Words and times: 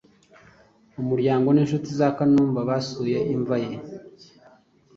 umuryango 1.01 1.47
n’inshuti 1.51 1.89
za 1.99 2.09
Kanumba 2.17 2.59
basuye 2.69 3.17
imva 3.35 3.55
ye 3.63 3.73